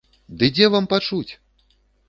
[0.37, 1.31] Ды дзе вам пачуць?